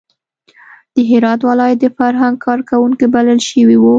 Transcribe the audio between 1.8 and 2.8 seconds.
د فرهنګ کار